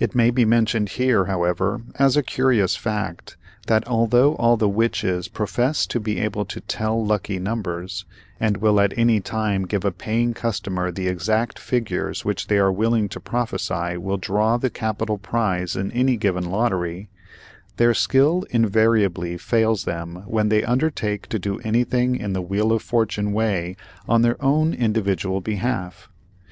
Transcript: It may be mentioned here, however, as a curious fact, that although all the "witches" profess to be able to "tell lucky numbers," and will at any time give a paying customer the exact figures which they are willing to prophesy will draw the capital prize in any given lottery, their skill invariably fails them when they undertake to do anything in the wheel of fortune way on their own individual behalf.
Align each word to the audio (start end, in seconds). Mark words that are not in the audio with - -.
It 0.00 0.16
may 0.16 0.30
be 0.30 0.44
mentioned 0.44 0.88
here, 0.98 1.26
however, 1.26 1.82
as 1.94 2.16
a 2.16 2.24
curious 2.24 2.74
fact, 2.74 3.36
that 3.68 3.86
although 3.86 4.34
all 4.34 4.56
the 4.56 4.68
"witches" 4.68 5.28
profess 5.28 5.86
to 5.86 6.00
be 6.00 6.18
able 6.18 6.44
to 6.46 6.60
"tell 6.60 7.06
lucky 7.06 7.38
numbers," 7.38 8.04
and 8.40 8.56
will 8.56 8.80
at 8.80 8.98
any 8.98 9.20
time 9.20 9.64
give 9.64 9.84
a 9.84 9.92
paying 9.92 10.34
customer 10.34 10.90
the 10.90 11.06
exact 11.06 11.60
figures 11.60 12.24
which 12.24 12.48
they 12.48 12.58
are 12.58 12.72
willing 12.72 13.08
to 13.10 13.20
prophesy 13.20 13.96
will 13.96 14.16
draw 14.16 14.56
the 14.56 14.70
capital 14.70 15.18
prize 15.18 15.76
in 15.76 15.92
any 15.92 16.16
given 16.16 16.46
lottery, 16.50 17.08
their 17.76 17.94
skill 17.94 18.44
invariably 18.50 19.36
fails 19.38 19.84
them 19.84 20.24
when 20.26 20.48
they 20.48 20.64
undertake 20.64 21.28
to 21.28 21.38
do 21.38 21.60
anything 21.60 22.16
in 22.16 22.32
the 22.32 22.42
wheel 22.42 22.72
of 22.72 22.82
fortune 22.82 23.32
way 23.32 23.76
on 24.08 24.22
their 24.22 24.36
own 24.44 24.74
individual 24.74 25.40
behalf. 25.40 26.08